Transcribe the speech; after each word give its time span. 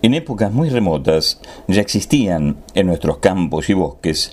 En 0.00 0.14
épocas 0.14 0.52
muy 0.52 0.68
remotas 0.68 1.40
ya 1.66 1.80
existían 1.80 2.58
en 2.74 2.86
nuestros 2.86 3.18
campos 3.18 3.68
y 3.68 3.74
bosques 3.74 4.30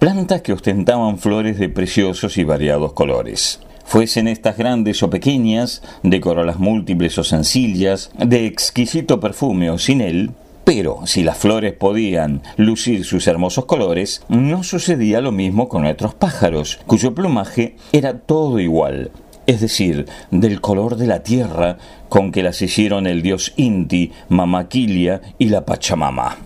plantas 0.00 0.42
que 0.42 0.52
ostentaban 0.52 1.18
flores 1.18 1.56
de 1.56 1.68
preciosos 1.68 2.36
y 2.36 2.42
variados 2.42 2.94
colores. 2.94 3.60
Fuesen 3.84 4.26
estas 4.26 4.56
grandes 4.56 5.04
o 5.04 5.10
pequeñas, 5.10 5.82
de 6.02 6.20
corolas 6.20 6.58
múltiples 6.58 7.16
o 7.16 7.22
sencillas, 7.22 8.10
de 8.18 8.46
exquisito 8.46 9.20
perfume 9.20 9.70
o 9.70 9.78
sin 9.78 10.00
él, 10.00 10.32
pero 10.64 11.06
si 11.06 11.22
las 11.22 11.38
flores 11.38 11.74
podían 11.74 12.42
lucir 12.56 13.04
sus 13.04 13.28
hermosos 13.28 13.66
colores, 13.66 14.24
no 14.28 14.64
sucedía 14.64 15.20
lo 15.20 15.30
mismo 15.30 15.68
con 15.68 15.82
nuestros 15.82 16.14
pájaros, 16.14 16.80
cuyo 16.88 17.14
plumaje 17.14 17.76
era 17.92 18.18
todo 18.18 18.58
igual, 18.58 19.12
es 19.46 19.60
decir, 19.60 20.06
del 20.30 20.60
color 20.60 20.96
de 20.96 21.06
la 21.06 21.22
tierra 21.22 21.78
con 22.08 22.32
que 22.32 22.42
las 22.42 22.62
hicieron 22.62 23.06
el 23.06 23.22
dios 23.22 23.52
Inti, 23.56 24.12
Mamaquilia 24.28 25.20
y 25.38 25.48
la 25.48 25.64
Pachamama. 25.64 26.36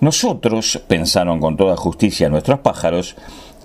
Nosotros, 0.00 0.82
pensaron 0.88 1.38
con 1.38 1.56
toda 1.56 1.76
justicia 1.76 2.28
nuestros 2.28 2.58
pájaros, 2.60 3.14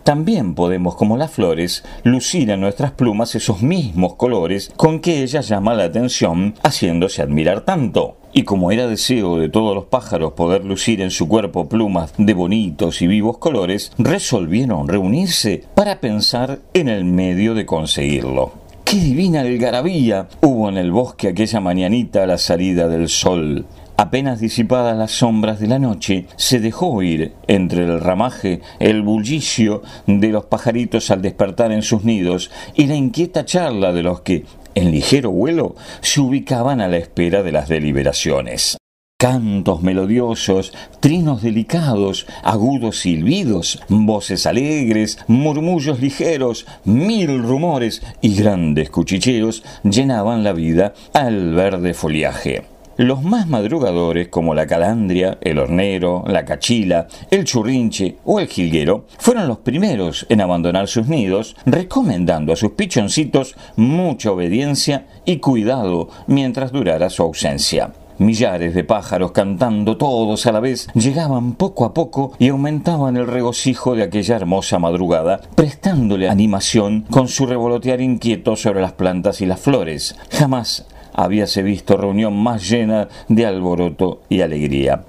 también 0.07 0.55
podemos, 0.55 0.95
como 0.95 1.17
las 1.17 1.31
flores, 1.31 1.83
lucir 2.03 2.49
en 2.49 2.61
nuestras 2.61 2.91
plumas 2.91 3.35
esos 3.35 3.61
mismos 3.61 4.15
colores 4.15 4.71
con 4.77 5.01
que 5.01 5.21
ella 5.21 5.41
llama 5.41 5.73
la 5.73 5.83
atención, 5.83 6.53
haciéndose 6.63 7.21
admirar 7.21 7.61
tanto. 7.65 8.15
Y 8.31 8.43
como 8.43 8.71
era 8.71 8.87
deseo 8.87 9.37
de 9.37 9.49
todos 9.49 9.75
los 9.75 9.83
pájaros 9.87 10.31
poder 10.31 10.63
lucir 10.63 11.01
en 11.01 11.11
su 11.11 11.27
cuerpo 11.27 11.67
plumas 11.67 12.13
de 12.17 12.33
bonitos 12.33 13.01
y 13.01 13.07
vivos 13.07 13.37
colores, 13.37 13.91
resolvieron 13.97 14.87
reunirse 14.87 15.65
para 15.75 15.99
pensar 15.99 16.59
en 16.73 16.87
el 16.87 17.03
medio 17.03 17.53
de 17.53 17.65
conseguirlo. 17.65 18.53
¡Qué 18.89 19.01
divina 19.01 19.41
algarabía 19.41 20.29
hubo 20.41 20.69
en 20.69 20.77
el 20.77 20.91
bosque 20.91 21.27
aquella 21.27 21.59
mañanita 21.59 22.23
a 22.23 22.25
la 22.25 22.37
salida 22.37 22.87
del 22.87 23.09
sol! 23.09 23.65
Apenas 23.97 24.39
disipadas 24.39 24.97
las 24.97 25.11
sombras 25.11 25.59
de 25.59 25.67
la 25.67 25.77
noche, 25.77 26.27
se 26.37 26.61
dejó 26.61 26.87
oír 26.87 27.33
entre 27.47 27.83
el 27.83 27.99
ramaje 27.99 28.61
el 28.79 29.01
bullicio 29.01 29.81
de 30.05 30.29
los 30.29 30.45
pajaritos 30.45 31.11
al 31.11 31.21
despertar 31.21 31.73
en 31.73 31.81
sus 31.81 32.05
nidos 32.05 32.49
y 32.75 32.87
la 32.87 32.95
inquieta 32.95 33.43
charla 33.43 33.91
de 33.91 34.03
los 34.03 34.21
que, 34.21 34.45
en 34.73 34.91
ligero 34.91 35.31
vuelo, 35.31 35.75
se 35.99 36.21
ubicaban 36.21 36.79
a 36.79 36.87
la 36.87 36.95
espera 36.95 37.43
de 37.43 37.51
las 37.51 37.67
deliberaciones 37.67 38.77
cantos 39.19 39.81
melodiosos, 39.81 40.73
trinos 40.99 41.41
delicados, 41.41 42.27
agudos 42.43 42.99
silbidos, 42.99 43.81
voces 43.89 44.45
alegres, 44.45 45.17
murmullos 45.27 45.99
ligeros, 45.99 46.67
mil 46.85 47.41
rumores 47.41 48.03
y 48.21 48.35
grandes 48.35 48.91
cuchicheos 48.91 49.63
llenaban 49.81 50.43
la 50.43 50.53
vida 50.53 50.93
al 51.13 51.55
verde 51.55 51.95
foliaje. 51.95 52.65
Los 52.97 53.23
más 53.23 53.47
madrugadores, 53.47 54.27
como 54.27 54.53
la 54.53 54.67
calandria, 54.67 55.39
el 55.41 55.57
hornero, 55.57 56.23
la 56.27 56.45
cachila, 56.45 57.07
el 57.31 57.43
churrinche 57.43 58.17
o 58.23 58.39
el 58.39 58.47
jilguero, 58.47 59.07
fueron 59.17 59.47
los 59.47 59.57
primeros 59.57 60.27
en 60.29 60.41
abandonar 60.41 60.87
sus 60.87 61.07
nidos, 61.07 61.55
recomendando 61.65 62.53
a 62.53 62.55
sus 62.55 62.73
pichoncitos 62.73 63.55
mucha 63.75 64.31
obediencia 64.31 65.07
y 65.25 65.37
cuidado 65.37 66.09
mientras 66.27 66.71
durara 66.71 67.09
su 67.09 67.23
ausencia. 67.23 67.91
Millares 68.19 68.73
de 68.73 68.83
pájaros 68.83 69.31
cantando 69.31 69.97
todos 69.97 70.47
a 70.47 70.51
la 70.51 70.59
vez 70.59 70.87
llegaban 70.95 71.53
poco 71.53 71.85
a 71.85 71.93
poco 71.93 72.33
y 72.39 72.49
aumentaban 72.49 73.15
el 73.15 73.27
regocijo 73.27 73.95
de 73.95 74.03
aquella 74.03 74.35
hermosa 74.35 74.79
madrugada, 74.79 75.41
prestándole 75.55 76.27
animación 76.27 77.05
con 77.09 77.27
su 77.27 77.45
revolotear 77.45 78.01
inquieto 78.01 78.55
sobre 78.55 78.81
las 78.81 78.93
plantas 78.93 79.41
y 79.41 79.45
las 79.45 79.59
flores. 79.59 80.15
Jamás 80.31 80.85
habíase 81.13 81.63
visto 81.63 81.97
reunión 81.97 82.35
más 82.35 82.67
llena 82.67 83.07
de 83.27 83.45
alboroto 83.45 84.21
y 84.29 84.41
alegría. 84.41 85.03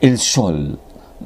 El 0.00 0.18
sol, 0.18 0.78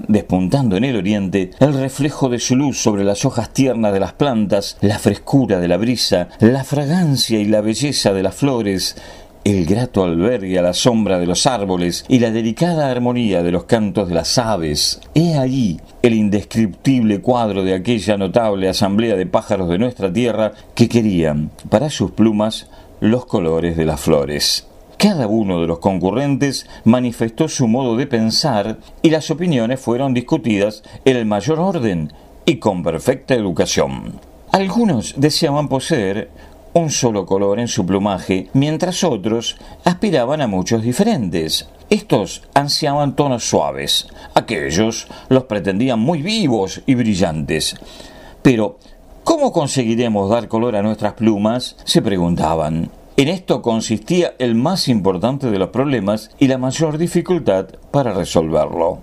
despuntando 0.09 0.77
en 0.77 0.85
el 0.85 0.97
oriente, 0.97 1.51
el 1.61 1.75
reflejo 1.75 2.29
de 2.29 2.39
su 2.39 2.57
luz 2.57 2.81
sobre 2.81 3.05
las 3.05 3.25
hojas 3.25 3.53
tiernas 3.53 3.93
de 3.93 4.01
las 4.01 4.13
plantas, 4.13 4.77
la 4.81 4.99
frescura 4.99 5.59
de 5.59 5.69
la 5.69 5.77
brisa, 5.77 6.29
la 6.41 6.65
fragancia 6.65 7.39
y 7.39 7.47
la 7.47 7.61
belleza 7.61 8.13
de 8.13 8.23
las 8.23 8.35
flores, 8.35 8.97
el 9.47 9.65
grato 9.65 10.03
albergue 10.03 10.59
a 10.59 10.63
la 10.63 10.73
sombra 10.73 11.21
de 11.21 11.27
los 11.27 11.47
árboles 11.47 12.05
y 12.09 12.19
la 12.19 12.33
delicada 12.33 12.91
armonía 12.91 13.45
de 13.45 13.53
los 13.53 13.63
cantos 13.63 14.09
de 14.09 14.15
las 14.17 14.39
aves. 14.39 15.01
He 15.15 15.37
allí 15.37 15.81
el 16.03 16.15
indescriptible 16.15 17.21
cuadro 17.21 17.63
de 17.63 17.75
aquella 17.75 18.17
notable 18.17 18.69
asamblea 18.69 19.15
de 19.15 19.27
pájaros 19.27 19.69
de 19.69 19.79
nuestra 19.79 20.13
tierra 20.13 20.51
que 20.75 20.89
querían, 20.89 21.53
para 21.71 21.91
sus 21.91 22.11
plumas, 22.11 22.67
los 22.99 23.27
colores 23.27 23.77
de 23.77 23.85
las 23.85 24.01
flores. 24.01 24.67
Cada 24.99 25.29
uno 25.29 25.61
de 25.61 25.69
los 25.69 25.79
concurrentes 25.79 26.67
manifestó 26.83 27.47
su 27.47 27.69
modo 27.69 27.97
de 27.97 28.09
pensar 28.09 28.79
y 29.01 29.11
las 29.11 29.31
opiniones 29.31 29.79
fueron 29.79 30.13
discutidas 30.13 30.83
en 31.05 31.19
el 31.19 31.25
mayor 31.25 31.61
orden 31.61 32.13
y 32.47 32.57
con 32.57 32.83
perfecta 32.83 33.35
educación. 33.35 34.19
Algunos 34.51 35.15
deseaban 35.19 35.69
poseer 35.69 36.31
un 36.77 36.91
solo 36.91 37.25
color 37.25 37.59
en 37.59 37.69
su 37.69 37.87
plumaje, 37.87 38.49
mientras 38.53 39.03
otros 39.03 39.57
aspiraban 39.85 40.43
a 40.43 40.47
muchos 40.47 40.83
diferentes. 40.83 41.71
Estos 41.89 42.43
ansiaban 42.53 43.17
tonos 43.17 43.49
suaves, 43.49 44.09
aquellos 44.35 45.09
los 45.31 45.45
pretendían 45.45 45.99
muy 45.99 46.21
vivos 46.21 46.83
y 46.85 46.95
brillantes. 46.95 47.77
Pero, 48.43 48.79
¿cómo 49.25 49.53
conseguiremos 49.53 50.29
dar 50.29 50.49
color 50.49 50.77
a 50.77 50.83
nuestras 50.83 51.15
plumas? 51.15 51.77
se 51.85 52.03
preguntaban. 52.03 52.91
En 53.17 53.29
esto 53.29 53.63
consistía 53.63 54.35
el 54.39 54.55
más 54.55 54.89
importante 54.89 55.51
de 55.51 55.59
los 55.59 55.71
problemas 55.71 56.31
y 56.39 56.49
la 56.49 56.59
mayor 56.59 56.99
dificultad 56.99 57.69
para 57.91 58.13
resolverlo. 58.13 58.99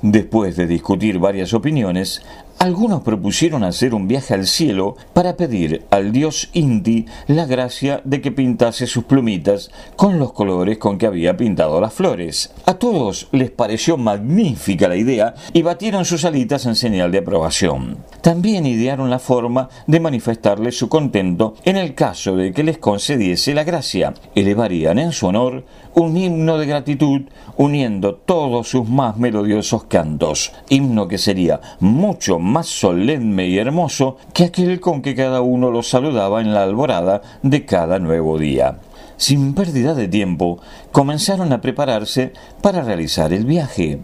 Después 0.00 0.56
de 0.56 0.66
discutir 0.66 1.18
varias 1.18 1.52
opiniones, 1.52 2.22
algunos 2.58 3.02
propusieron 3.02 3.62
hacer 3.62 3.94
un 3.94 4.08
viaje 4.08 4.34
al 4.34 4.46
cielo 4.46 4.96
para 5.12 5.36
pedir 5.36 5.84
al 5.90 6.10
dios 6.10 6.50
Inti 6.54 7.06
la 7.28 7.46
gracia 7.46 8.00
de 8.04 8.20
que 8.20 8.32
pintase 8.32 8.88
sus 8.88 9.04
plumitas 9.04 9.70
con 9.94 10.18
los 10.18 10.32
colores 10.32 10.78
con 10.78 10.98
que 10.98 11.06
había 11.06 11.36
pintado 11.36 11.80
las 11.80 11.94
flores. 11.94 12.52
A 12.66 12.74
todos 12.74 13.28
les 13.30 13.52
pareció 13.52 13.96
magnífica 13.96 14.88
la 14.88 14.96
idea 14.96 15.34
y 15.52 15.62
batieron 15.62 16.04
sus 16.04 16.24
alitas 16.24 16.66
en 16.66 16.74
señal 16.74 17.12
de 17.12 17.18
aprobación. 17.18 17.98
También 18.22 18.66
idearon 18.66 19.08
la 19.08 19.20
forma 19.20 19.68
de 19.86 20.00
manifestarle 20.00 20.72
su 20.72 20.88
contento 20.88 21.54
en 21.64 21.76
el 21.76 21.94
caso 21.94 22.34
de 22.34 22.52
que 22.52 22.64
les 22.64 22.78
concediese 22.78 23.54
la 23.54 23.62
gracia. 23.62 24.14
Elevarían 24.34 24.98
en 24.98 25.12
su 25.12 25.28
honor 25.28 25.64
un 25.94 26.16
himno 26.16 26.58
de 26.58 26.66
gratitud 26.66 27.22
uniendo 27.56 28.14
todos 28.16 28.68
sus 28.68 28.88
más 28.88 29.16
melodiosos 29.16 29.84
cantos, 29.84 30.52
himno 30.68 31.08
que 31.08 31.18
sería 31.18 31.60
mucho 31.80 32.38
más 32.38 32.47
solemne 32.66 33.46
y 33.46 33.58
hermoso 33.58 34.16
que 34.32 34.44
aquel 34.44 34.80
con 34.80 35.02
que 35.02 35.14
cada 35.14 35.40
uno 35.40 35.70
los 35.70 35.88
saludaba 35.88 36.40
en 36.40 36.54
la 36.54 36.62
alborada 36.62 37.22
de 37.42 37.64
cada 37.64 37.98
nuevo 37.98 38.38
día. 38.38 38.78
Sin 39.16 39.54
pérdida 39.54 39.94
de 39.94 40.06
tiempo, 40.06 40.60
comenzaron 40.92 41.52
a 41.52 41.60
prepararse 41.60 42.32
para 42.62 42.82
realizar 42.82 43.32
el 43.32 43.44
viaje. 43.44 43.98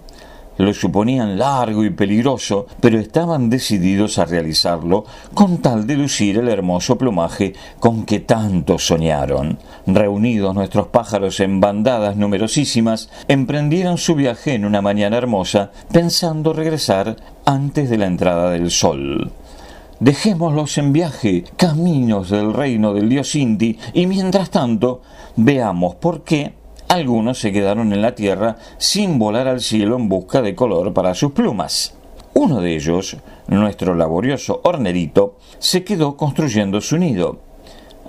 Lo 0.56 0.72
suponían 0.72 1.36
largo 1.36 1.84
y 1.84 1.90
peligroso, 1.90 2.66
pero 2.80 2.98
estaban 2.98 3.50
decididos 3.50 4.18
a 4.18 4.24
realizarlo 4.24 5.04
con 5.34 5.58
tal 5.58 5.86
de 5.86 5.96
lucir 5.96 6.38
el 6.38 6.48
hermoso 6.48 6.96
plumaje 6.96 7.54
con 7.80 8.04
que 8.04 8.20
tanto 8.20 8.78
soñaron. 8.78 9.58
Reunidos 9.86 10.54
nuestros 10.54 10.88
pájaros 10.88 11.40
en 11.40 11.60
bandadas 11.60 12.16
numerosísimas, 12.16 13.10
emprendieron 13.26 13.98
su 13.98 14.14
viaje 14.14 14.54
en 14.54 14.64
una 14.64 14.80
mañana 14.80 15.16
hermosa, 15.16 15.72
pensando 15.90 16.52
regresar 16.52 17.16
antes 17.44 17.90
de 17.90 17.98
la 17.98 18.06
entrada 18.06 18.50
del 18.50 18.70
sol. 18.70 19.32
Dejémoslos 20.00 20.78
en 20.78 20.92
viaje, 20.92 21.44
caminos 21.56 22.30
del 22.30 22.52
reino 22.52 22.94
del 22.94 23.08
dios 23.08 23.34
Inti, 23.34 23.78
y 23.92 24.06
mientras 24.06 24.50
tanto 24.50 25.02
veamos 25.36 25.94
por 25.96 26.22
qué 26.22 26.52
algunos 26.94 27.38
se 27.38 27.52
quedaron 27.52 27.92
en 27.92 28.02
la 28.02 28.14
tierra 28.14 28.56
sin 28.78 29.18
volar 29.18 29.48
al 29.48 29.60
cielo 29.60 29.96
en 29.96 30.08
busca 30.08 30.42
de 30.42 30.54
color 30.54 30.92
para 30.92 31.14
sus 31.14 31.32
plumas. 31.32 31.94
Uno 32.34 32.60
de 32.60 32.74
ellos, 32.74 33.16
nuestro 33.48 33.94
laborioso 33.94 34.60
hornerito, 34.64 35.36
se 35.58 35.84
quedó 35.84 36.16
construyendo 36.16 36.80
su 36.80 36.96
nido. 36.96 37.40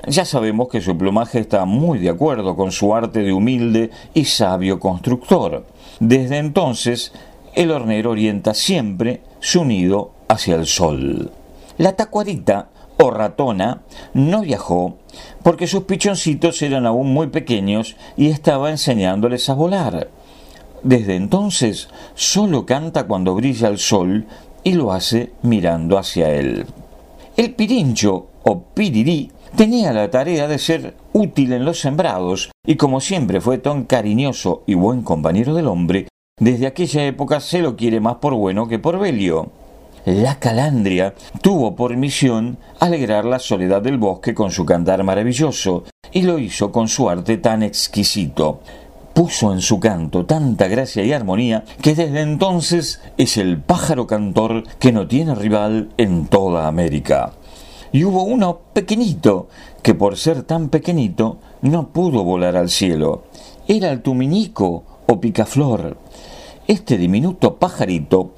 Ya 0.07 0.23
sabemos 0.23 0.69
que 0.69 0.81
su 0.81 0.97
plumaje 0.97 1.39
está 1.39 1.65
muy 1.65 1.97
de 1.97 2.09
acuerdo 2.09 2.55
con 2.55 2.71
su 2.71 2.93
arte 2.93 3.23
de 3.23 3.33
humilde 3.33 3.89
y 4.13 4.25
sabio 4.25 4.79
constructor. 4.79 5.65
Desde 5.99 6.37
entonces, 6.37 7.11
el 7.55 7.71
hornero 7.71 8.11
orienta 8.11 8.53
siempre 8.53 9.21
su 9.39 9.65
nido 9.65 10.11
hacia 10.27 10.55
el 10.55 10.67
sol. 10.67 11.31
La 11.77 11.93
tacuarita 11.95 12.69
o 12.97 13.11
ratona 13.11 13.81
no 14.13 14.41
viajó 14.41 14.97
porque 15.43 15.67
sus 15.67 15.83
pichoncitos 15.83 16.61
eran 16.61 16.85
aún 16.85 17.13
muy 17.13 17.27
pequeños 17.27 17.95
y 18.17 18.27
estaba 18.27 18.71
enseñándoles 18.71 19.49
a 19.49 19.53
volar. 19.53 20.09
Desde 20.83 21.15
entonces 21.15 21.89
solo 22.13 22.65
canta 22.65 23.07
cuando 23.07 23.35
brilla 23.35 23.67
el 23.67 23.77
sol 23.77 24.25
y 24.63 24.73
lo 24.73 24.91
hace 24.91 25.31
mirando 25.41 25.97
hacia 25.97 26.31
él. 26.31 26.65
El 27.37 27.53
pirincho 27.53 28.27
o 28.43 28.61
pirirí 28.61 29.31
tenía 29.55 29.93
la 29.93 30.09
tarea 30.09 30.47
de 30.47 30.59
ser 30.59 30.95
útil 31.13 31.53
en 31.53 31.65
los 31.65 31.79
sembrados, 31.79 32.51
y 32.65 32.75
como 32.75 32.99
siempre 32.99 33.41
fue 33.41 33.57
tan 33.57 33.85
cariñoso 33.85 34.63
y 34.67 34.73
buen 34.73 35.01
compañero 35.01 35.53
del 35.53 35.67
hombre, 35.67 36.07
desde 36.39 36.67
aquella 36.67 37.05
época 37.05 37.39
se 37.39 37.59
lo 37.59 37.75
quiere 37.75 37.99
más 37.99 38.15
por 38.15 38.33
bueno 38.33 38.67
que 38.67 38.79
por 38.79 38.99
belio. 38.99 39.51
La 40.05 40.39
calandria 40.39 41.15
tuvo 41.41 41.75
por 41.75 41.97
misión 41.97 42.57
alegrar 42.79 43.25
la 43.25 43.39
soledad 43.39 43.81
del 43.81 43.97
bosque 43.97 44.35
con 44.35 44.51
su 44.51 44.63
cantar 44.63 45.03
maravilloso, 45.03 45.83
y 46.11 46.21
lo 46.21 46.37
hizo 46.37 46.71
con 46.71 46.87
su 46.87 47.09
arte 47.09 47.37
tan 47.37 47.63
exquisito 47.63 48.61
puso 49.15 49.53
en 49.53 49.61
su 49.61 49.79
canto 49.79 50.25
tanta 50.25 50.67
gracia 50.67 51.01
y 51.01 51.13
armonía 51.13 51.63
que 51.81 51.95
desde 51.95 52.19
entonces 52.19 53.01
es 53.15 53.37
el 53.37 53.61
pájaro 53.61 54.07
cantor 54.07 54.63
que 54.77 54.91
no 54.91 55.07
tiene 55.07 55.33
rival 55.33 55.89
en 55.95 56.27
toda 56.27 56.67
América. 56.67 57.31
Y 57.93 58.03
hubo 58.03 58.23
uno 58.23 58.59
pequeñito 58.73 59.47
que 59.81 59.95
por 59.95 60.17
ser 60.17 60.43
tan 60.43 60.67
pequeñito 60.67 61.37
no 61.61 61.93
pudo 61.93 62.25
volar 62.25 62.57
al 62.57 62.69
cielo. 62.69 63.23
Era 63.69 63.89
el 63.89 64.01
tuminico 64.01 64.83
o 65.07 65.21
picaflor. 65.21 65.97
Este 66.67 66.97
diminuto 66.97 67.55
pajarito 67.55 68.33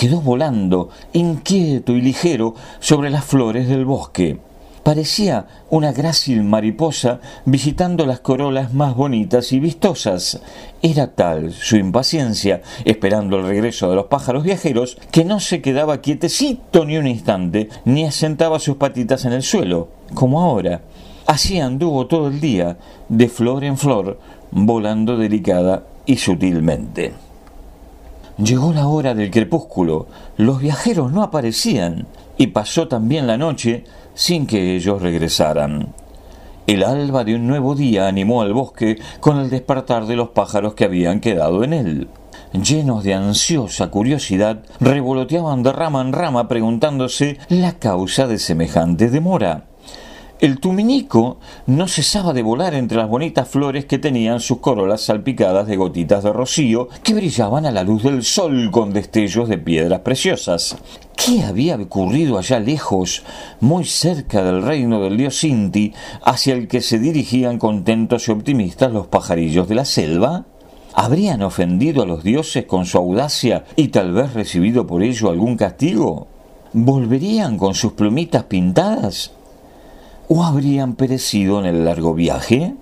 quedó 0.00 0.22
volando, 0.22 0.88
inquieto 1.12 1.92
y 1.92 2.00
ligero, 2.00 2.54
sobre 2.78 3.10
las 3.10 3.26
flores 3.26 3.68
del 3.68 3.84
bosque 3.84 4.40
parecía 4.82 5.46
una 5.68 5.92
grácil 5.92 6.42
mariposa 6.42 7.20
visitando 7.44 8.06
las 8.06 8.20
corolas 8.20 8.72
más 8.72 8.96
bonitas 8.96 9.52
y 9.52 9.60
vistosas. 9.60 10.40
Era 10.80 11.08
tal 11.08 11.52
su 11.52 11.76
impaciencia, 11.76 12.62
esperando 12.86 13.36
el 13.36 13.46
regreso 13.46 13.90
de 13.90 13.96
los 13.96 14.06
pájaros 14.06 14.42
viajeros, 14.42 14.96
que 15.10 15.26
no 15.26 15.38
se 15.38 15.60
quedaba 15.60 16.00
quietecito 16.00 16.86
ni 16.86 16.96
un 16.96 17.06
instante, 17.06 17.68
ni 17.84 18.04
asentaba 18.04 18.58
sus 18.58 18.76
patitas 18.76 19.26
en 19.26 19.34
el 19.34 19.42
suelo, 19.42 19.88
como 20.14 20.40
ahora. 20.40 20.80
Así 21.26 21.60
anduvo 21.60 22.06
todo 22.06 22.28
el 22.28 22.40
día, 22.40 22.78
de 23.10 23.28
flor 23.28 23.64
en 23.64 23.76
flor, 23.76 24.18
volando 24.50 25.18
delicada 25.18 25.84
y 26.06 26.16
sutilmente. 26.16 27.29
Llegó 28.42 28.72
la 28.72 28.86
hora 28.86 29.12
del 29.14 29.30
crepúsculo, 29.30 30.06
los 30.38 30.60
viajeros 30.60 31.12
no 31.12 31.22
aparecían, 31.22 32.06
y 32.38 32.46
pasó 32.46 32.88
también 32.88 33.26
la 33.26 33.36
noche 33.36 33.84
sin 34.14 34.46
que 34.46 34.76
ellos 34.76 35.02
regresaran. 35.02 35.88
El 36.66 36.82
alba 36.82 37.22
de 37.24 37.34
un 37.34 37.46
nuevo 37.46 37.74
día 37.74 38.08
animó 38.08 38.40
al 38.40 38.54
bosque 38.54 38.98
con 39.20 39.38
el 39.38 39.50
despertar 39.50 40.06
de 40.06 40.16
los 40.16 40.30
pájaros 40.30 40.72
que 40.72 40.84
habían 40.84 41.20
quedado 41.20 41.64
en 41.64 41.74
él. 41.74 42.08
Llenos 42.52 43.04
de 43.04 43.12
ansiosa 43.12 43.88
curiosidad, 43.90 44.62
revoloteaban 44.80 45.62
de 45.62 45.72
rama 45.72 46.00
en 46.00 46.12
rama 46.14 46.48
preguntándose 46.48 47.38
la 47.50 47.74
causa 47.74 48.26
de 48.26 48.38
semejante 48.38 49.10
demora. 49.10 49.69
El 50.40 50.58
tuminico 50.58 51.36
no 51.66 51.86
cesaba 51.86 52.32
de 52.32 52.42
volar 52.42 52.72
entre 52.72 52.96
las 52.96 53.10
bonitas 53.10 53.46
flores 53.46 53.84
que 53.84 53.98
tenían 53.98 54.40
sus 54.40 54.60
corolas 54.60 55.02
salpicadas 55.02 55.66
de 55.66 55.76
gotitas 55.76 56.24
de 56.24 56.32
rocío 56.32 56.88
que 57.02 57.12
brillaban 57.12 57.66
a 57.66 57.70
la 57.70 57.84
luz 57.84 58.04
del 58.04 58.24
sol 58.24 58.70
con 58.70 58.94
destellos 58.94 59.50
de 59.50 59.58
piedras 59.58 60.00
preciosas. 60.00 60.78
¿Qué 61.14 61.42
había 61.42 61.76
ocurrido 61.76 62.38
allá 62.38 62.58
lejos, 62.58 63.22
muy 63.60 63.84
cerca 63.84 64.42
del 64.42 64.62
reino 64.62 65.02
del 65.02 65.18
dios 65.18 65.36
Sinti, 65.36 65.92
hacia 66.24 66.54
el 66.54 66.68
que 66.68 66.80
se 66.80 66.98
dirigían 66.98 67.58
contentos 67.58 68.26
y 68.26 68.30
optimistas 68.30 68.90
los 68.90 69.08
pajarillos 69.08 69.68
de 69.68 69.74
la 69.74 69.84
selva? 69.84 70.46
¿Habrían 70.94 71.42
ofendido 71.42 72.02
a 72.02 72.06
los 72.06 72.24
dioses 72.24 72.64
con 72.64 72.86
su 72.86 72.96
audacia 72.96 73.66
y 73.76 73.88
tal 73.88 74.14
vez 74.14 74.32
recibido 74.32 74.86
por 74.86 75.02
ello 75.02 75.28
algún 75.28 75.58
castigo? 75.58 76.28
¿Volverían 76.72 77.58
con 77.58 77.74
sus 77.74 77.92
plumitas 77.92 78.44
pintadas? 78.44 79.32
O 80.32 80.44
habrían 80.44 80.94
perecido 80.94 81.58
en 81.58 81.66
el 81.66 81.84
largo 81.84 82.14
viaje? 82.14 82.76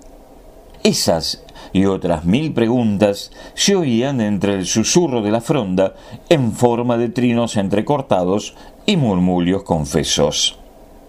Esas 0.83 1.43
y 1.73 1.85
otras 1.85 2.23
mil 2.23 2.53
preguntas 2.53 3.31
se 3.55 3.75
oían 3.75 4.21
entre 4.21 4.53
el 4.53 4.67
susurro 4.67 5.23
de 5.23 5.31
la 5.31 5.41
fronda 5.41 5.95
en 6.29 6.51
forma 6.51 6.97
de 6.97 7.09
trinos 7.09 7.57
entrecortados 7.57 8.53
y 8.85 8.97
murmullos 8.97 9.63
confesos. 9.63 10.59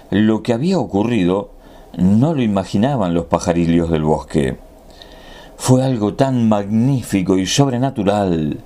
Lo 0.08 0.42
que 0.42 0.54
había 0.54 0.78
ocurrido 0.78 1.50
no 1.98 2.32
lo 2.32 2.42
imaginaban 2.42 3.12
los 3.12 3.26
pajarillos 3.26 3.90
del 3.90 4.04
bosque. 4.04 4.56
Fue 5.58 5.84
algo 5.84 6.14
tan 6.14 6.48
magnífico 6.48 7.36
y 7.36 7.44
sobrenatural 7.44 8.60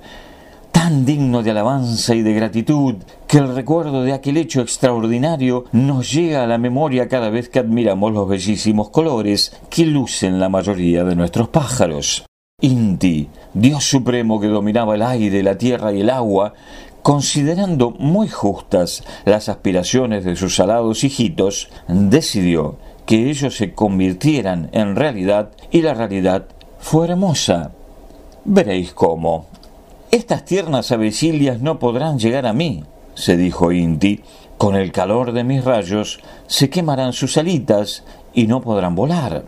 tan 0.75 1.05
digno 1.05 1.41
de 1.41 1.51
alabanza 1.51 2.15
y 2.15 2.21
de 2.21 2.33
gratitud 2.33 2.95
que 3.27 3.37
el 3.37 3.55
recuerdo 3.55 4.03
de 4.03 4.11
aquel 4.11 4.35
hecho 4.35 4.59
extraordinario 4.59 5.63
nos 5.71 6.11
llega 6.11 6.43
a 6.43 6.47
la 6.47 6.57
memoria 6.57 7.07
cada 7.07 7.29
vez 7.29 7.47
que 7.47 7.59
admiramos 7.59 8.11
los 8.11 8.27
bellísimos 8.27 8.89
colores 8.89 9.55
que 9.69 9.85
lucen 9.85 10.37
la 10.37 10.49
mayoría 10.49 11.05
de 11.05 11.15
nuestros 11.15 11.47
pájaros. 11.47 12.25
Inti, 12.59 13.29
Dios 13.53 13.85
supremo 13.85 14.41
que 14.41 14.47
dominaba 14.47 14.95
el 14.95 15.03
aire, 15.03 15.43
la 15.43 15.57
tierra 15.57 15.93
y 15.93 16.01
el 16.01 16.09
agua, 16.09 16.53
considerando 17.01 17.91
muy 17.91 18.27
justas 18.27 19.05
las 19.23 19.47
aspiraciones 19.47 20.25
de 20.25 20.35
sus 20.35 20.59
alados 20.59 21.05
hijitos, 21.05 21.69
decidió 21.87 22.75
que 23.05 23.29
ellos 23.29 23.55
se 23.55 23.73
convirtieran 23.73 24.69
en 24.73 24.97
realidad 24.97 25.51
y 25.71 25.83
la 25.83 25.93
realidad 25.93 26.47
fue 26.79 27.07
hermosa. 27.07 27.71
Veréis 28.43 28.91
cómo. 28.91 29.47
Estas 30.15 30.45
tiernas 30.45 30.93
avecilias 30.93 31.59
no 31.59 31.77
podrán 31.77 32.19
llegar 32.19 32.45
a 32.45 32.53
mí, 32.53 32.85
se 33.15 33.35
dijo 33.35 33.73
Inti. 33.73 34.21
Con 34.57 34.77
el 34.77 34.93
calor 34.93 35.33
de 35.33 35.43
mis 35.43 35.65
rayos 35.65 36.21
se 36.47 36.69
quemarán 36.69 37.11
sus 37.11 37.35
alitas 37.35 38.05
y 38.33 38.47
no 38.47 38.61
podrán 38.61 38.95
volar. 38.95 39.43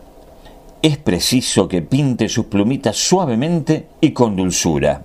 Es 0.82 0.98
preciso 0.98 1.68
que 1.68 1.80
pinte 1.80 2.28
sus 2.28 2.44
plumitas 2.44 2.98
suavemente 2.98 3.86
y 4.02 4.10
con 4.10 4.36
dulzura. 4.36 5.04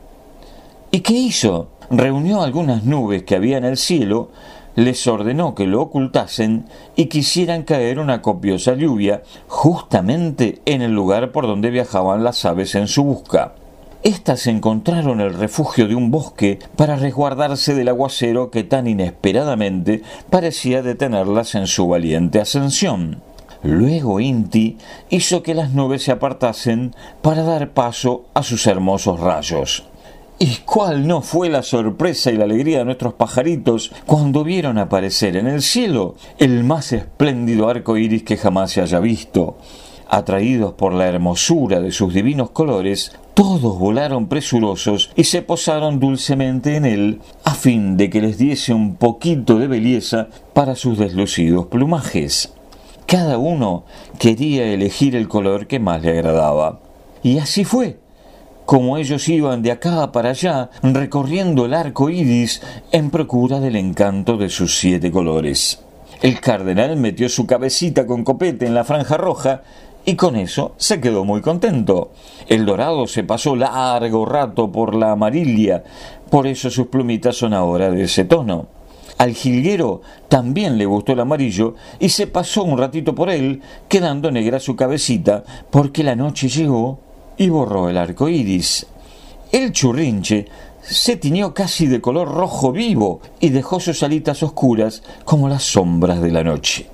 ¿Y 0.92 1.00
qué 1.00 1.14
hizo? 1.14 1.70
Reunió 1.90 2.42
algunas 2.42 2.84
nubes 2.84 3.24
que 3.24 3.38
había 3.38 3.58
en 3.58 3.64
el 3.64 3.78
cielo, 3.78 4.32
les 4.76 5.08
ordenó 5.08 5.56
que 5.56 5.66
lo 5.66 5.82
ocultasen 5.82 6.66
y 6.98 7.06
quisieran 7.06 7.64
caer 7.64 8.00
una 8.00 8.22
copiosa 8.22 8.76
lluvia 8.76 9.24
justamente 9.48 10.62
en 10.66 10.82
el 10.82 10.92
lugar 10.92 11.32
por 11.32 11.48
donde 11.48 11.70
viajaban 11.70 12.22
las 12.22 12.44
aves 12.44 12.76
en 12.76 12.90
su 12.90 13.06
busca. 13.06 13.54
Estas 14.04 14.48
encontraron 14.48 15.22
el 15.22 15.34
refugio 15.34 15.88
de 15.88 15.96
un 15.96 16.12
bosque 16.12 16.60
para 16.76 16.98
resguardarse 16.98 17.74
del 17.74 17.88
aguacero 17.88 18.52
que 18.52 18.66
tan 18.66 18.86
inesperadamente 18.86 20.02
parecía 20.30 20.82
detenerlas 20.82 21.56
en 21.56 21.68
su 21.68 21.88
valiente 21.88 22.42
ascensión. 22.42 23.22
Luego 23.64 24.20
Inti 24.20 24.78
hizo 25.10 25.42
que 25.42 25.54
las 25.56 25.72
nubes 25.72 26.04
se 26.04 26.12
apartasen 26.12 26.94
para 27.22 27.44
dar 27.44 27.70
paso 27.70 28.26
a 28.34 28.44
sus 28.44 28.68
hermosos 28.68 29.22
rayos. 29.22 29.86
¿Y 30.38 30.58
cuál 30.66 31.08
no 31.08 31.22
fue 31.22 31.48
la 31.48 31.64
sorpresa 31.64 32.30
y 32.30 32.36
la 32.36 32.44
alegría 32.44 32.80
de 32.80 32.86
nuestros 32.86 33.14
pajaritos 33.14 33.94
cuando 34.06 34.44
vieron 34.44 34.80
aparecer 34.80 35.38
en 35.38 35.48
el 35.48 35.62
cielo 35.62 36.16
el 36.40 36.66
más 36.66 36.92
espléndido 36.92 37.70
arco 37.70 37.96
iris 37.96 38.24
que 38.24 38.36
jamás 38.36 38.72
se 38.72 38.82
haya 38.82 39.00
visto? 39.00 39.56
Atraídos 40.14 40.74
por 40.74 40.94
la 40.94 41.08
hermosura 41.08 41.80
de 41.80 41.92
sus 41.92 42.14
divinos 42.14 42.52
colores, 42.52 43.14
todos 43.34 43.80
volaron 43.80 44.28
presurosos 44.28 45.10
y 45.16 45.24
se 45.24 45.42
posaron 45.42 46.00
dulcemente 46.00 46.76
en 46.76 46.86
él, 46.86 47.22
a 47.44 47.56
fin 47.56 47.98
de 47.98 48.12
que 48.12 48.22
les 48.22 48.38
diese 48.38 48.76
un 48.76 48.96
poquito 48.96 49.58
de 49.58 49.66
belleza 49.66 50.28
para 50.54 50.76
sus 50.76 51.00
deslucidos 51.00 51.66
plumajes. 51.66 52.54
Cada 53.08 53.40
uno 53.40 53.86
quería 54.20 54.66
elegir 54.66 55.16
el 55.16 55.28
color 55.28 55.66
que 55.66 55.80
más 55.80 56.04
le 56.04 56.12
agradaba. 56.12 56.80
Y 57.24 57.40
así 57.40 57.66
fue, 57.66 57.98
como 58.68 58.98
ellos 58.98 59.28
iban 59.28 59.64
de 59.64 59.72
acá 59.72 60.12
para 60.12 60.30
allá, 60.30 60.70
recorriendo 60.84 61.66
el 61.66 61.74
arco 61.74 62.12
iris 62.12 62.62
en 62.92 63.10
procura 63.10 63.60
del 63.60 63.78
encanto 63.78 64.38
de 64.38 64.50
sus 64.50 64.78
siete 64.78 65.12
colores. 65.12 65.80
El 66.22 66.40
cardenal 66.40 66.98
metió 66.98 67.28
su 67.28 67.48
cabecita 67.48 68.06
con 68.06 68.24
copete 68.24 68.66
en 68.66 68.76
la 68.76 68.86
franja 68.86 69.18
roja 69.18 69.64
y 70.06 70.16
con 70.16 70.36
eso 70.36 70.74
se 70.78 71.00
quedó 71.00 71.24
muy 71.24 71.42
contento. 71.42 72.12
El 72.48 72.66
dorado 72.66 73.08
se 73.08 73.24
pasó 73.24 73.56
largo 73.56 74.26
rato 74.26 74.72
por 74.72 74.96
la 74.96 75.12
amarilla, 75.12 75.84
por 76.30 76.48
eso 76.48 76.70
sus 76.70 76.88
plumitas 76.88 77.38
son 77.38 77.54
ahora 77.54 77.90
de 77.90 78.04
ese 78.04 78.26
tono. 78.26 78.68
Al 79.18 79.34
jilguero 79.34 80.02
también 80.28 80.78
le 80.78 80.86
gustó 80.86 81.14
el 81.14 81.20
amarillo 81.20 81.76
y 82.00 82.10
se 82.10 82.28
pasó 82.28 82.64
un 82.64 82.78
ratito 82.78 83.14
por 83.16 83.30
él, 83.30 83.62
quedando 83.88 84.32
negra 84.32 84.60
su 84.60 84.76
cabecita, 84.76 85.44
porque 85.70 86.04
la 86.04 86.16
noche 86.16 86.50
llegó 86.50 87.00
y 87.38 87.50
borró 87.50 87.90
el 87.90 87.98
arco 87.98 88.28
iris. 88.28 88.88
El 89.52 89.72
churrinche 89.72 90.48
se 90.82 91.16
tiñó 91.16 91.54
casi 91.54 91.86
de 91.86 92.02
color 92.02 92.28
rojo 92.28 92.72
vivo 92.72 93.22
y 93.40 93.50
dejó 93.50 93.80
sus 93.80 94.04
alitas 94.04 94.44
oscuras 94.44 95.04
como 95.24 95.48
las 95.48 95.64
sombras 95.64 96.22
de 96.22 96.32
la 96.32 96.44
noche 96.44 96.93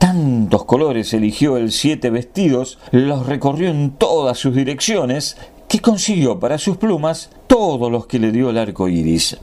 tantos 0.00 0.64
colores 0.64 1.14
eligió 1.14 1.56
el 1.56 1.70
siete 1.70 2.10
vestidos, 2.10 2.78
los 2.90 3.26
recorrió 3.26 3.68
en 3.70 3.92
todas 3.92 4.38
sus 4.38 4.56
direcciones, 4.56 5.36
que 5.68 5.78
consiguió 5.78 6.40
para 6.40 6.58
sus 6.58 6.78
plumas 6.78 7.30
todos 7.46 7.92
los 7.92 8.06
que 8.06 8.18
le 8.18 8.32
dio 8.32 8.50
el 8.50 8.58
arco 8.58 8.88
iris. 8.88 9.36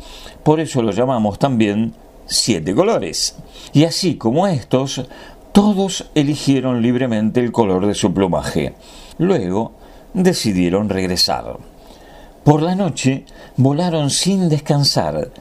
Por 0.44 0.60
eso 0.60 0.82
lo 0.82 0.92
llamamos 0.92 1.40
también 1.40 1.94
siete 2.26 2.76
colores. 2.76 3.38
Y 3.72 3.86
así 3.86 4.16
como 4.16 4.48
estos, 4.48 5.08
Todos 5.58 6.06
eligieron 6.14 6.84
libremente 6.84 7.40
el 7.40 7.52
color 7.52 7.88
de 7.88 7.96
su 7.96 8.14
plumaje. 8.14 8.76
Luego 9.18 9.72
decidieron 10.14 10.88
regresar. 10.88 11.58
Por 12.44 12.62
la 12.62 12.76
noche 12.76 13.26
volaron 13.56 14.12
sin 14.12 14.50
descansar. 14.50 15.32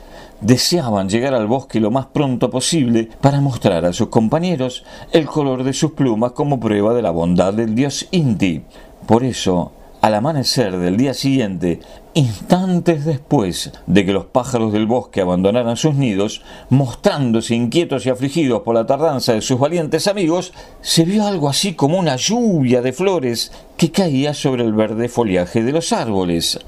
Deseaban 0.41 1.09
llegar 1.09 1.35
al 1.35 1.47
bosque 1.47 1.81
lo 1.81 1.91
más 1.91 2.07
pronto 2.07 2.51
posible 2.51 3.09
para 3.21 3.41
mostrar 3.41 3.85
a 3.85 3.93
sus 3.93 4.09
compañeros 4.09 4.85
el 5.13 5.27
color 5.27 5.65
de 5.65 5.73
sus 5.73 5.93
plumas 5.93 6.33
como 6.33 6.61
prueba 6.61 6.95
de 6.95 7.03
la 7.03 7.11
bondad 7.11 7.55
del 7.55 7.75
dios 7.75 8.07
Inti. 8.11 8.63
Por 9.07 9.25
eso 9.25 9.73
al 10.07 10.15
amanecer 10.15 10.79
del 10.79 10.97
día 10.97 11.15
siguiente, 11.15 11.81
instantes 12.15 13.05
después 13.05 13.73
de 13.89 14.05
que 14.05 14.13
los 14.13 14.27
pájaros 14.27 14.73
del 14.73 14.87
bosque 14.87 15.21
abandonaran 15.21 15.77
sus 15.77 15.97
nidos, 15.97 16.43
mostrándose 16.71 17.57
inquietos 17.57 18.07
y 18.07 18.11
afligidos 18.11 18.63
por 18.63 18.77
la 18.77 18.87
tardanza 18.87 19.33
de 19.33 19.41
sus 19.41 19.59
valientes 19.59 20.07
amigos, 20.07 20.53
se 20.81 21.05
vio 21.05 21.27
algo 21.27 21.49
así 21.49 21.75
como 21.75 21.99
una 21.99 22.15
lluvia 22.15 22.83
de 22.83 22.93
flores 22.93 23.51
que 23.77 23.91
caía 23.91 24.33
sobre 24.33 24.63
el 24.63 24.75
verde 24.75 25.09
follaje 25.09 25.65
de 25.65 25.73
los 25.73 25.93
árboles. 25.93 26.61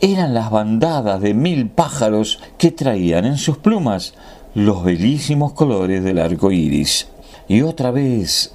Eran 0.00 0.34
las 0.34 0.50
bandadas 0.50 1.20
de 1.20 1.34
mil 1.34 1.68
pájaros 1.68 2.40
que 2.58 2.70
traían 2.70 3.24
en 3.24 3.38
sus 3.38 3.58
plumas 3.58 4.14
los 4.54 4.84
bellísimos 4.84 5.52
colores 5.52 6.02
del 6.04 6.18
arco 6.18 6.50
iris. 6.50 7.08
Y 7.48 7.62
otra 7.62 7.90
vez 7.90 8.52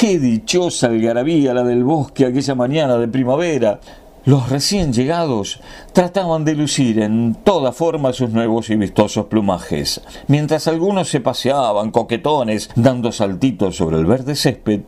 Qué 0.00 0.18
dichosa 0.18 0.88
algarabía 0.88 1.54
la 1.54 1.62
del 1.62 1.84
bosque 1.84 2.26
aquella 2.26 2.56
mañana 2.56 2.96
de 2.98 3.06
primavera. 3.06 3.78
Los 4.24 4.48
recién 4.48 4.92
llegados 4.92 5.60
trataban 5.92 6.44
de 6.44 6.56
lucir 6.56 6.98
en 6.98 7.36
toda 7.44 7.70
forma 7.70 8.12
sus 8.12 8.30
nuevos 8.30 8.70
y 8.70 8.76
vistosos 8.76 9.26
plumajes, 9.26 10.00
mientras 10.26 10.66
algunos 10.66 11.08
se 11.10 11.20
paseaban 11.20 11.92
coquetones 11.92 12.70
dando 12.74 13.12
saltitos 13.12 13.76
sobre 13.76 13.98
el 13.98 14.06
verde 14.06 14.34
césped, 14.34 14.80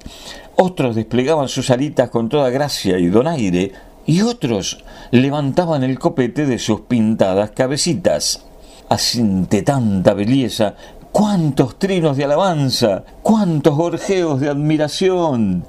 otros 0.56 0.96
desplegaban 0.96 1.48
sus 1.48 1.70
alitas 1.70 2.10
con 2.10 2.28
toda 2.28 2.50
gracia 2.50 2.98
y 2.98 3.06
donaire, 3.06 3.72
y 4.06 4.22
otros 4.22 4.84
levantaban 5.10 5.82
el 5.82 5.98
copete 5.98 6.46
de 6.46 6.58
sus 6.58 6.82
pintadas 6.82 7.50
cabecitas. 7.50 8.44
Ante 8.88 9.62
tanta 9.62 10.14
belleza 10.14 10.74
cuántos 11.10 11.78
trinos 11.78 12.16
de 12.16 12.24
alabanza, 12.24 13.02
cuántos 13.22 13.74
gorjeos 13.74 14.40
de 14.40 14.48
admiración, 14.48 15.64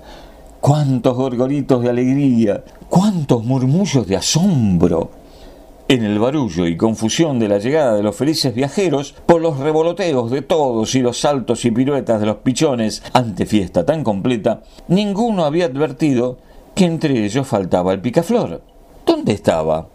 cuántos 0.62 1.15
gorgoritos 1.15 1.82
de 1.82 1.89
alegría, 1.89 2.63
cuántos 2.89 3.44
murmullos 3.44 4.06
de 4.06 4.17
asombro. 4.17 5.10
En 5.88 6.03
el 6.03 6.20
barullo 6.20 6.67
y 6.67 6.75
confusión 6.75 7.39
de 7.39 7.48
la 7.48 7.60
llegada 7.60 7.96
de 7.96 8.03
los 8.03 8.15
felices 8.15 8.53
viajeros, 8.53 9.15
por 9.25 9.41
los 9.41 9.58
revoloteos 9.58 10.29
de 10.29 10.41
todos 10.41 10.94
y 10.96 11.00
los 11.00 11.22
saltos 11.22 11.63
y 11.63 11.72
piruetas 11.72 12.20
de 12.20 12.25
los 12.25 12.38
pichones 12.38 13.01
ante 13.13 13.46
fiesta 13.46 13.86
tan 13.86 14.03
completa, 14.03 14.63
ninguno 14.89 15.46
había 15.46 15.67
advertido 15.67 16.39
que 16.78 16.86
entre 16.86 17.26
ellos 17.26 17.48
faltaba 17.48 17.92
el 17.92 18.02
picaflor. 18.02 18.62
¿Dónde 19.04 19.34
estaba? 19.34 19.88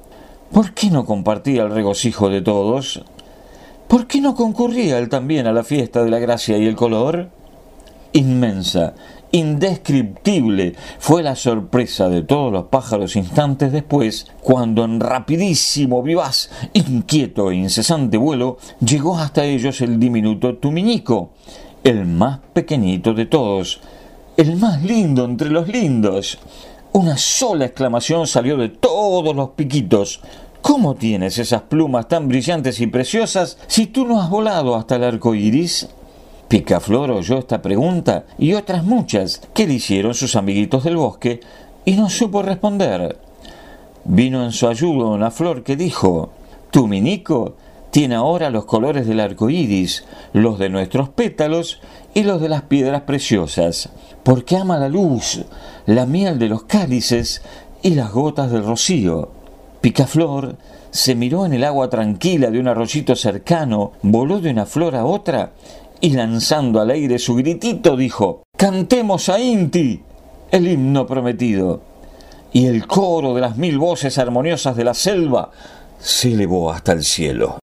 ¿Por 0.50 0.74
qué 0.74 0.90
no 0.90 1.06
compartía 1.06 1.62
el 1.62 1.70
regocijo 1.70 2.28
de 2.28 2.42
todos? 2.42 3.04
¿Por 3.86 4.08
qué 4.08 4.20
no 4.20 4.34
concurría 4.34 4.98
él 4.98 5.08
también 5.08 5.46
a 5.46 5.52
la 5.52 5.62
fiesta 5.62 6.02
de 6.02 6.10
la 6.10 6.18
gracia 6.18 6.58
y 6.58 6.66
el 6.66 6.74
color? 6.74 7.28
Inmensa, 8.14 8.94
indescriptible 9.30 10.74
fue 10.98 11.22
la 11.22 11.36
sorpresa 11.36 12.08
de 12.08 12.22
todos 12.22 12.52
los 12.52 12.64
pájaros 12.64 13.14
instantes 13.14 13.70
después, 13.70 14.26
cuando 14.40 14.84
en 14.84 14.98
rapidísimo, 14.98 16.02
vivaz, 16.02 16.50
inquieto 16.72 17.52
e 17.52 17.54
incesante 17.54 18.16
vuelo 18.16 18.58
llegó 18.84 19.16
hasta 19.16 19.44
ellos 19.44 19.80
el 19.82 20.00
diminuto 20.00 20.56
Tuminico, 20.56 21.30
el 21.84 22.06
más 22.06 22.40
pequeñito 22.52 23.14
de 23.14 23.26
todos, 23.26 23.80
el 24.36 24.56
más 24.56 24.82
lindo 24.82 25.24
entre 25.24 25.48
los 25.48 25.68
lindos. 25.68 26.38
Una 26.94 27.16
sola 27.16 27.64
exclamación 27.64 28.26
salió 28.26 28.58
de 28.58 28.68
todos 28.68 29.34
los 29.34 29.50
piquitos. 29.50 30.20
¿Cómo 30.60 30.94
tienes 30.94 31.38
esas 31.38 31.62
plumas 31.62 32.06
tan 32.06 32.28
brillantes 32.28 32.80
y 32.80 32.86
preciosas 32.86 33.56
si 33.66 33.86
tú 33.86 34.04
no 34.06 34.20
has 34.20 34.28
volado 34.28 34.76
hasta 34.76 34.96
el 34.96 35.04
arco 35.04 35.34
iris? 35.34 35.88
Picaflor 36.48 37.10
oyó 37.10 37.38
esta 37.38 37.62
pregunta 37.62 38.26
y 38.38 38.52
otras 38.52 38.84
muchas 38.84 39.40
que 39.54 39.66
le 39.66 39.72
hicieron 39.74 40.12
sus 40.12 40.36
amiguitos 40.36 40.84
del 40.84 40.98
bosque 40.98 41.40
y 41.86 41.92
no 41.92 42.10
supo 42.10 42.42
responder. 42.42 43.16
Vino 44.04 44.44
en 44.44 44.52
su 44.52 44.68
ayuda 44.68 45.06
una 45.06 45.30
flor 45.30 45.62
que 45.62 45.76
dijo: 45.76 46.28
Tu 46.70 46.86
minico 46.86 47.54
tiene 47.92 48.14
ahora 48.14 48.48
los 48.48 48.64
colores 48.64 49.06
del 49.06 49.20
arco 49.20 49.50
iris, 49.50 50.04
los 50.32 50.58
de 50.58 50.70
nuestros 50.70 51.10
pétalos 51.10 51.78
y 52.14 52.22
los 52.22 52.40
de 52.40 52.48
las 52.48 52.62
piedras 52.62 53.02
preciosas, 53.02 53.90
porque 54.22 54.56
ama 54.56 54.78
la 54.78 54.88
luz, 54.88 55.42
la 55.84 56.06
miel 56.06 56.38
de 56.38 56.48
los 56.48 56.62
cálices 56.62 57.42
y 57.82 57.90
las 57.90 58.10
gotas 58.10 58.50
del 58.50 58.64
rocío. 58.64 59.28
Picaflor 59.82 60.56
se 60.90 61.14
miró 61.14 61.44
en 61.44 61.52
el 61.52 61.64
agua 61.64 61.90
tranquila 61.90 62.50
de 62.50 62.60
un 62.60 62.68
arroyito 62.68 63.14
cercano, 63.14 63.92
voló 64.00 64.40
de 64.40 64.50
una 64.50 64.64
flor 64.64 64.96
a 64.96 65.04
otra 65.04 65.52
y 66.00 66.12
lanzando 66.12 66.80
al 66.80 66.92
aire 66.92 67.18
su 67.18 67.34
gritito 67.34 67.94
dijo 67.94 68.42
Cantemos 68.56 69.28
a 69.28 69.38
Inti, 69.38 70.00
el 70.50 70.66
himno 70.66 71.06
prometido. 71.06 71.82
Y 72.54 72.68
el 72.68 72.86
coro 72.86 73.34
de 73.34 73.42
las 73.42 73.58
mil 73.58 73.78
voces 73.78 74.16
armoniosas 74.16 74.76
de 74.76 74.84
la 74.84 74.94
selva 74.94 75.50
se 75.98 76.32
elevó 76.32 76.72
hasta 76.72 76.92
el 76.92 77.04
cielo. 77.04 77.58